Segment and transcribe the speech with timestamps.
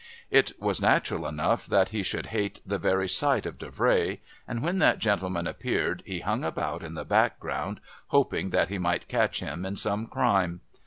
[0.31, 4.79] It was natural enough that he should hate the very sight of Davray, and when
[4.79, 9.63] that gentleman appeared he hung about in the background hoping that he might catch him
[9.63, 10.61] in some crime.